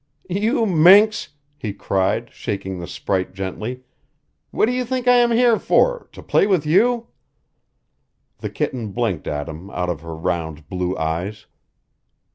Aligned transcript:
"You 0.31 0.65
minx!" 0.65 1.29
he 1.59 1.73
cried, 1.73 2.31
shaking 2.33 2.79
the 2.79 2.87
sprite 2.87 3.35
gently. 3.35 3.83
"What 4.49 4.65
do 4.65 4.71
you 4.71 4.83
think 4.83 5.07
I 5.07 5.17
am 5.17 5.29
here 5.29 5.59
for 5.59 6.09
to 6.11 6.23
play 6.23 6.47
with 6.47 6.65
you?" 6.65 7.09
The 8.39 8.49
kitten 8.49 8.93
blinked 8.93 9.27
at 9.27 9.47
him 9.47 9.69
out 9.69 9.89
of 9.89 10.01
her 10.01 10.15
round 10.15 10.67
blue 10.67 10.97
eyes. 10.97 11.45